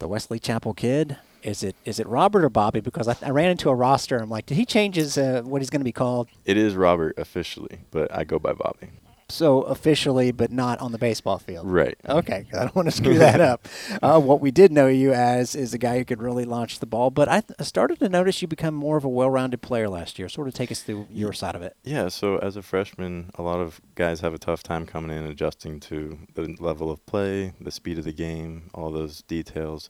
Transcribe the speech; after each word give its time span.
the 0.00 0.08
Wesley 0.08 0.40
Chapel 0.40 0.74
kid. 0.74 1.16
Is 1.42 1.62
it 1.62 1.76
is 1.84 2.00
it 2.00 2.06
Robert 2.06 2.44
or 2.44 2.50
Bobby? 2.50 2.80
Because 2.80 3.08
I, 3.08 3.16
I 3.22 3.30
ran 3.30 3.50
into 3.50 3.70
a 3.70 3.74
roster. 3.74 4.18
I'm 4.18 4.28
like, 4.28 4.46
did 4.46 4.56
he 4.56 4.66
change 4.66 4.96
his 4.96 5.16
uh, 5.16 5.42
what 5.44 5.62
he's 5.62 5.70
going 5.70 5.80
to 5.80 5.84
be 5.84 5.92
called? 5.92 6.28
It 6.44 6.56
is 6.56 6.74
Robert 6.74 7.18
officially, 7.18 7.80
but 7.90 8.14
I 8.14 8.24
go 8.24 8.38
by 8.38 8.52
Bobby. 8.52 8.88
So 9.30 9.62
officially, 9.62 10.32
but 10.32 10.50
not 10.50 10.78
on 10.80 10.92
the 10.92 10.98
baseball 10.98 11.38
field. 11.38 11.66
Right. 11.66 11.96
Okay, 12.08 12.46
I 12.52 12.58
don't 12.60 12.74
want 12.74 12.86
to 12.86 12.92
screw 12.92 13.18
that 13.18 13.40
up. 13.40 13.68
Uh, 14.02 14.20
what 14.20 14.40
we 14.40 14.50
did 14.50 14.72
know 14.72 14.86
you 14.86 15.12
as 15.12 15.54
is 15.54 15.72
a 15.74 15.78
guy 15.78 15.98
who 15.98 16.04
could 16.04 16.20
really 16.22 16.44
launch 16.44 16.78
the 16.78 16.86
ball, 16.86 17.10
but 17.10 17.28
I 17.28 17.40
th- 17.40 17.60
started 17.60 17.98
to 18.00 18.08
notice 18.08 18.42
you 18.42 18.48
become 18.48 18.74
more 18.74 18.96
of 18.96 19.04
a 19.04 19.08
well-rounded 19.08 19.62
player 19.62 19.88
last 19.88 20.18
year. 20.18 20.28
Sort 20.28 20.48
of 20.48 20.54
take 20.54 20.70
us 20.70 20.82
through 20.82 21.06
your 21.10 21.32
side 21.32 21.54
of 21.54 21.62
it. 21.62 21.76
Yeah, 21.84 22.08
so 22.08 22.38
as 22.38 22.56
a 22.56 22.62
freshman, 22.62 23.30
a 23.36 23.42
lot 23.42 23.60
of 23.60 23.80
guys 23.94 24.20
have 24.20 24.34
a 24.34 24.38
tough 24.38 24.62
time 24.62 24.86
coming 24.86 25.16
in 25.16 25.24
adjusting 25.24 25.80
to 25.80 26.18
the 26.34 26.56
level 26.58 26.90
of 26.90 27.04
play, 27.06 27.52
the 27.60 27.70
speed 27.70 27.98
of 27.98 28.04
the 28.04 28.12
game, 28.12 28.70
all 28.74 28.90
those 28.90 29.22
details. 29.22 29.88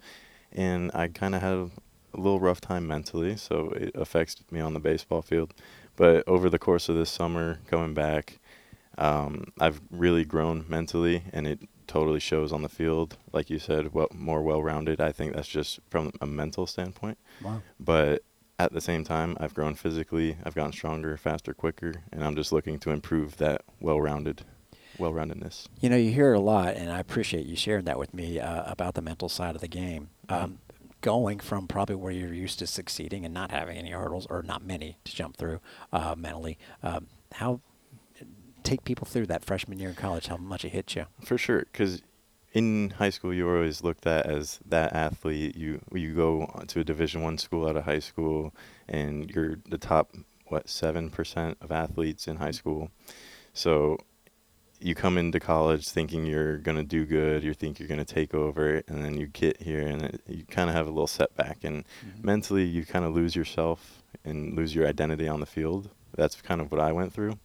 And 0.53 0.91
I 0.95 1.09
kind 1.09 1.35
of 1.35 1.43
had 1.43 1.55
a 1.55 1.71
little 2.15 2.41
rough 2.41 2.61
time 2.61 2.87
mentally, 2.87 3.37
so 3.37 3.71
it 3.71 3.93
affects 3.95 4.37
me 4.51 4.61
on 4.61 4.75
the 4.75 4.81
baseball 4.81 5.23
field. 5.23 5.55
But 5.97 6.27
over 6.27 6.49
the 6.49 6.59
course 6.59 6.89
of 6.89 6.97
this 6.97 7.11
summer, 7.11 7.59
going 7.71 7.95
back, 7.95 8.39
um, 8.99 9.53
I've 9.59 9.81
really 9.91 10.25
grown 10.25 10.65
mentally, 10.69 11.23
and 11.33 11.47
it 11.47 11.61
totally 11.87 12.21
shows 12.21 12.53
on 12.53 12.63
the 12.63 12.69
field. 12.69 13.17
Like 13.33 13.51
you 13.51 13.59
said, 13.59 13.93
well, 13.93 14.09
more 14.13 14.43
well-rounded. 14.43 15.01
I 15.01 15.13
think 15.13 15.35
that's 15.35 15.49
just 15.49 15.81
from 15.91 16.13
a 16.21 16.27
mental 16.27 16.67
standpoint. 16.67 17.19
Wow. 17.43 17.63
But 17.79 18.23
at 18.59 18.73
the 18.73 18.81
same 18.81 19.05
time, 19.05 19.37
I've 19.41 19.55
grown 19.55 19.75
physically. 19.75 20.37
I've 20.45 20.55
gotten 20.55 20.73
stronger, 20.73 21.17
faster, 21.17 21.55
quicker, 21.55 21.95
and 22.13 22.23
I'm 22.23 22.37
just 22.37 22.53
looking 22.53 22.79
to 22.81 22.91
improve 22.91 23.39
that 23.39 23.63
well-rounded, 23.81 24.43
well-roundedness. 24.99 25.67
You 25.81 25.89
know, 25.89 25.97
you 25.97 26.13
hear 26.13 26.33
a 26.33 26.41
lot, 26.41 26.77
and 26.77 26.93
I 26.93 27.01
appreciate 27.01 27.47
you 27.47 27.57
sharing 27.57 27.87
that 27.87 27.99
with 27.99 28.13
me 28.13 28.39
uh, 28.39 28.71
about 28.71 28.95
the 28.95 29.03
mental 29.03 29.29
side 29.29 29.55
of 29.55 29.61
the 29.61 29.69
game. 29.69 30.11
Um, 30.29 30.59
going 31.01 31.41
from 31.41 31.67
probably 31.67 31.95
where 31.95 32.13
you're 32.13 32.35
used 32.35 32.59
to 32.59 32.67
succeeding 32.67 33.25
and 33.25 33.33
not 33.33 33.51
having 33.51 33.79
any 33.79 33.91
hurdles, 33.91 34.27
or 34.29 34.43
not 34.43 34.63
many 34.63 34.99
to 35.05 35.17
jump 35.17 35.37
through 35.37 35.61
uh, 35.93 36.15
mentally. 36.17 36.59
Um, 36.83 37.07
how 37.33 37.61
take 38.63 38.85
people 38.85 39.07
through 39.07 39.27
that 39.27 39.45
freshman 39.45 39.79
year 39.79 39.91
in 39.91 39.95
college? 39.95 40.27
How 40.27 40.37
much 40.37 40.65
it 40.65 40.71
hits 40.71 40.97
you? 40.97 41.07
For 41.25 41.39
sure, 41.39 41.61
because 41.61 42.03
in 42.53 42.91
high 42.91 43.11
school 43.11 43.33
you 43.33 43.45
were 43.45 43.57
always 43.57 43.83
looked 43.83 44.07
at 44.07 44.27
as 44.27 44.61
that 44.67 44.93
athlete. 44.93 45.57
You 45.57 45.81
you 45.93 46.15
go 46.15 46.63
to 46.67 46.81
a 46.81 46.85
Division 46.85 47.23
One 47.23 47.39
school 47.39 47.69
out 47.69 47.77
of 47.77 47.85
high 47.85 48.01
school, 48.01 48.55
and 48.89 49.31
you're 49.31 49.59
the 49.69 49.79
top 49.79 50.15
what 50.49 50.69
seven 50.69 51.11
percent 51.11 51.59
of 51.61 51.71
athletes 51.71 52.27
in 52.27 52.37
high 52.37 52.51
school. 52.51 52.91
So 53.53 53.99
you 54.83 54.95
come 54.95 55.19
into 55.19 55.39
college 55.39 55.89
thinking 55.89 56.25
you're 56.25 56.59
gonna 56.59 56.85
do 56.85 57.05
good. 57.05 57.45
You 57.45 57.55
think 57.55 57.79
you're 57.79 57.89
gonna 57.89 58.05
take 58.05 58.35
over, 58.35 58.83
and 58.89 59.05
then 59.05 59.17
you 59.19 59.27
get 59.27 59.61
here 59.63 59.87
and 59.87 60.03
it, 60.03 60.21
you 60.27 60.45
kind 60.45 60.69
of 60.71 60.77
have 60.77 60.87
a 60.87 60.91
little 60.91 61.07
setback, 61.07 61.59
and 61.63 61.85
mm-hmm. 61.85 62.27
mentally 62.27 62.65
you 62.65 62.85
kind 62.85 63.05
of 63.05 63.15
lose 63.15 63.37
yourself 63.37 64.03
and 64.25 64.57
lose 64.57 64.75
your 64.75 64.87
identity 64.87 65.29
on 65.29 65.41
the 65.41 65.47
field. 65.47 65.91
That's 66.17 66.41
kind 66.43 66.61
of 66.61 66.73
what 66.73 66.81
I 66.81 66.93
went 66.93 67.13
through 67.13 67.39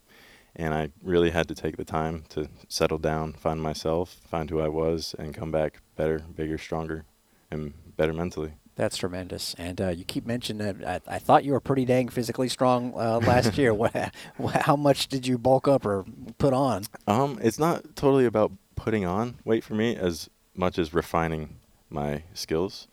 and 0.55 0.73
I 0.73 0.89
really 1.03 1.31
had 1.31 1.47
to 1.49 1.55
take 1.55 1.77
the 1.77 1.85
time 1.85 2.23
to 2.29 2.49
settle 2.67 2.97
down, 2.97 3.33
find 3.33 3.61
myself, 3.61 4.17
find 4.29 4.49
who 4.49 4.59
I 4.59 4.67
was, 4.67 5.15
and 5.17 5.33
come 5.33 5.51
back 5.51 5.81
better, 5.95 6.19
bigger, 6.19 6.57
stronger, 6.57 7.05
and 7.51 7.73
better 7.97 8.13
mentally. 8.13 8.53
That's 8.75 8.97
tremendous. 8.97 9.53
And 9.57 9.79
uh, 9.79 9.87
you 9.89 10.03
keep 10.03 10.25
mentioning 10.25 10.79
that 10.81 11.03
I, 11.07 11.15
I 11.15 11.19
thought 11.19 11.45
you 11.45 11.53
were 11.53 11.61
pretty 11.61 11.85
dang 11.85 12.09
physically 12.09 12.49
strong 12.49 12.93
uh, 12.95 13.19
last 13.19 13.57
year. 13.57 13.73
What, 13.75 14.11
how 14.53 14.75
much 14.75 15.07
did 15.07 15.25
you 15.25 15.37
bulk 15.37 15.67
up 15.67 15.85
or 15.85 16.05
put 16.37 16.53
on? 16.53 16.83
Um, 17.07 17.39
it's 17.41 17.57
not 17.59 17.95
totally 17.95 18.25
about 18.25 18.51
putting 18.75 19.05
on 19.05 19.35
weight 19.45 19.63
for 19.63 19.75
me 19.75 19.95
as 19.95 20.29
much 20.53 20.77
as 20.77 20.93
refining 20.93 21.55
my 21.89 22.23
skills, 22.33 22.87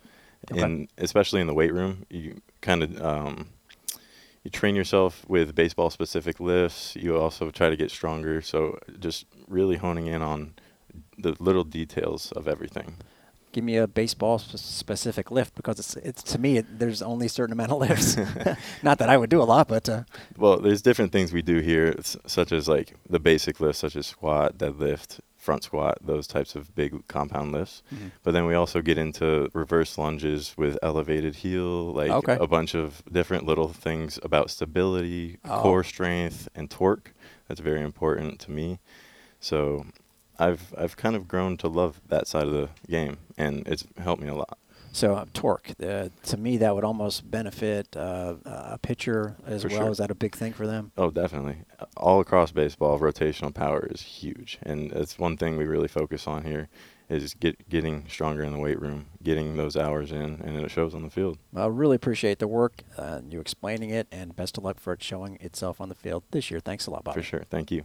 Okay. 0.50 0.60
and 0.60 0.88
especially 0.98 1.40
in 1.40 1.46
the 1.46 1.55
weight 1.55 1.72
room, 1.72 2.05
you 2.10 2.40
kind 2.60 2.83
of 2.83 3.00
um, 3.02 3.48
you 4.45 4.51
train 4.51 4.75
yourself 4.75 5.25
with 5.29 5.55
baseball 5.55 5.91
specific 5.91 6.41
lifts. 6.41 6.97
You 6.97 7.17
also 7.17 7.51
try 7.51 7.70
to 7.70 7.77
get 7.77 7.91
stronger. 7.91 8.41
So 8.41 8.79
just 8.98 9.27
really 9.47 9.77
honing 9.77 10.07
in 10.07 10.23
on 10.23 10.55
the 11.17 11.36
little 11.39 11.64
details 11.64 12.33
of 12.33 12.48
everything. 12.48 12.97
Give 13.52 13.64
me 13.64 13.77
a 13.77 13.86
baseball 13.86 14.39
sp- 14.40 14.57
specific 14.58 15.30
lift 15.30 15.55
because 15.55 15.79
it's 15.79 15.96
it's 15.96 16.23
to 16.33 16.39
me 16.39 16.57
it, 16.58 16.79
there's 16.79 17.02
only 17.02 17.27
a 17.27 17.29
certain 17.29 17.52
amount 17.52 17.73
of 17.73 17.79
lifts. 17.79 18.17
Not 18.83 18.98
that 18.98 19.08
I 19.11 19.17
would 19.17 19.30
do 19.30 19.42
a 19.42 19.45
lot, 19.45 19.68
but 19.68 19.89
uh, 19.89 20.02
Well, 20.39 20.58
there's 20.58 20.83
different 20.83 21.13
things 21.13 21.33
we 21.33 21.42
do 21.42 21.58
here, 21.58 21.95
s- 21.98 22.17
such 22.27 22.51
as 22.52 22.67
like 22.68 22.95
the 23.08 23.20
basic 23.20 23.61
lifts, 23.61 23.79
such 23.80 23.95
as 23.96 24.07
squat, 24.07 24.57
deadlift, 24.57 25.20
front 25.36 25.64
squat, 25.64 25.98
those 26.01 26.27
types 26.27 26.55
of 26.57 26.74
big 26.74 27.07
compound 27.08 27.52
lifts. 27.52 27.83
Mhm. 27.95 28.13
But 28.23 28.33
then 28.33 28.46
we 28.46 28.55
also 28.55 28.80
get 28.80 28.96
into 28.96 29.51
reverse 29.52 29.98
lunges 29.98 30.55
with 30.57 30.79
elevated 30.83 31.34
heel, 31.36 31.92
like 31.92 32.11
Okay. 32.11 32.39
a 32.40 32.46
bunch 32.46 32.74
of 32.74 33.02
different 33.13 33.45
little 33.45 33.69
things 33.69 34.19
about 34.23 34.51
stability, 34.51 35.39
Oh. 35.45 35.61
core 35.61 35.84
strength, 35.84 36.48
and 36.55 36.70
torque. 36.70 37.13
That's 37.48 37.61
very 37.61 37.83
important 37.83 38.39
to 38.40 38.51
me. 38.51 38.79
So 39.40 39.84
I've 40.39 40.75
I've 40.77 40.97
kind 40.97 41.17
of 41.17 41.29
grown 41.29 41.57
to 41.59 41.69
love 41.69 42.01
that 42.09 42.27
side 42.27 42.45
of 42.47 42.53
the 42.53 42.69
game, 42.89 43.19
and 43.39 43.67
it's 43.69 43.85
helped 43.98 44.23
me 44.23 44.29
a 44.29 44.35
lot. 44.35 44.59
so 44.93 45.15
uh, 45.15 45.25
torque. 45.33 45.70
Uh, 45.83 46.09
to 46.25 46.37
me, 46.37 46.57
that 46.59 46.75
would 46.75 46.85
almost 46.85 47.31
benefit 47.31 47.97
uh, 47.97 48.35
a 48.45 48.79
pitcher 48.79 49.37
as 49.47 49.63
For 49.63 49.69
well. 49.69 49.79
sure. 49.79 49.91
Is 49.91 49.98
that 49.98 50.11
a 50.11 50.15
big 50.15 50.35
thing 50.35 50.53
for 50.53 50.67
them? 50.67 50.93
Oh, 50.97 51.11
definitely. 51.11 51.57
All 51.97 52.20
across 52.20 52.51
baseball, 52.53 52.98
rotational 52.98 53.55
power 53.55 53.87
is 53.91 54.03
huge, 54.03 54.59
and 54.63 54.91
it's 54.93 55.19
one 55.19 55.37
thing 55.37 55.57
we 55.57 55.65
really 55.65 55.89
focus 55.89 56.27
on 56.27 56.45
here 56.45 56.69
is 57.09 57.35
get 57.35 57.69
getting 57.69 58.07
stronger 58.09 58.43
in 58.43 58.53
the 58.53 58.59
weight 58.59 58.81
room, 58.81 59.05
getting 59.23 59.57
those 59.57 59.77
hours 59.77 60.13
in, 60.13 60.41
and 60.43 60.57
it 60.59 60.70
shows 60.70 60.95
on 60.95 61.03
the 61.03 61.11
field. 61.11 61.37
I 61.55 61.67
really 61.67 61.97
appreciate 61.97 62.39
the 62.39 62.49
work, 62.49 62.83
uh, 62.97 63.20
you 63.29 63.39
explaining 63.39 63.91
it, 63.91 64.07
and 64.11 64.35
best 64.35 64.57
of 64.57 64.64
luck 64.64 64.81
for 64.81 64.95
it 64.95 65.03
showing 65.03 65.37
itself 65.43 65.79
on 65.81 65.91
the 65.91 65.95
field 65.95 66.23
this 66.31 66.51
year. 66.51 66.59
Thanks 66.61 66.87
a 66.87 66.91
lot, 66.91 67.05
Bobby. 67.05 67.20
For 67.20 67.23
sure. 67.27 67.45
Thank 67.51 67.70
you. 67.70 67.85